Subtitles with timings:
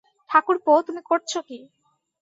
[0.29, 1.59] ঠাকুরপো, তুমি করছ কী?